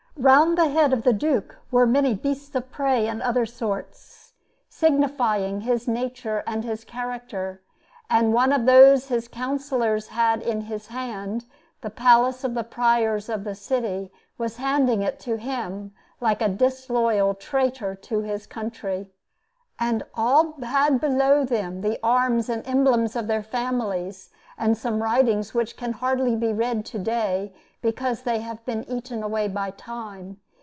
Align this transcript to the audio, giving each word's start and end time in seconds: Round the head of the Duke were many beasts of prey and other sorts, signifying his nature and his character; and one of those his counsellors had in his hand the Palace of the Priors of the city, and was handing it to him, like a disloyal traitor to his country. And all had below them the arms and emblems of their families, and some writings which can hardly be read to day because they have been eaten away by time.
Round 0.17 0.55
the 0.55 0.67
head 0.69 0.93
of 0.93 1.01
the 1.01 1.13
Duke 1.13 1.57
were 1.71 1.87
many 1.87 2.13
beasts 2.13 2.53
of 2.53 2.69
prey 2.69 3.07
and 3.07 3.23
other 3.23 3.45
sorts, 3.45 4.33
signifying 4.69 5.61
his 5.61 5.87
nature 5.87 6.43
and 6.45 6.63
his 6.63 6.83
character; 6.83 7.63
and 8.07 8.31
one 8.33 8.51
of 8.51 8.67
those 8.67 9.07
his 9.07 9.27
counsellors 9.27 10.09
had 10.09 10.43
in 10.43 10.61
his 10.63 10.87
hand 10.87 11.45
the 11.79 11.89
Palace 11.89 12.43
of 12.43 12.53
the 12.53 12.63
Priors 12.63 13.29
of 13.29 13.45
the 13.45 13.55
city, 13.55 13.87
and 13.97 14.09
was 14.37 14.57
handing 14.57 15.01
it 15.01 15.19
to 15.21 15.37
him, 15.37 15.91
like 16.19 16.41
a 16.41 16.49
disloyal 16.49 17.33
traitor 17.33 17.95
to 17.95 18.19
his 18.19 18.45
country. 18.45 19.09
And 19.79 20.03
all 20.13 20.53
had 20.61 20.99
below 21.01 21.43
them 21.45 21.81
the 21.81 21.97
arms 22.03 22.47
and 22.49 22.67
emblems 22.67 23.15
of 23.15 23.25
their 23.25 23.41
families, 23.41 24.29
and 24.57 24.77
some 24.77 25.01
writings 25.01 25.55
which 25.55 25.75
can 25.75 25.93
hardly 25.93 26.35
be 26.35 26.53
read 26.53 26.85
to 26.85 26.99
day 26.99 27.51
because 27.81 28.21
they 28.21 28.41
have 28.41 28.63
been 28.63 28.83
eaten 28.87 29.23
away 29.23 29.47
by 29.47 29.71
time. 29.71 30.37